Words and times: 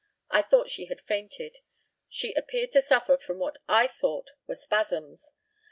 I 0.31 0.41
thought 0.41 0.71
she 0.71 0.85
had 0.85 0.99
fainted. 1.01 1.59
She 2.09 2.33
appeared 2.33 2.71
to 2.71 2.81
suffer 2.81 3.17
from 3.19 3.37
what 3.37 3.59
I 3.69 3.85
thought 3.85 4.31
were 4.47 4.55
spasms. 4.55 5.35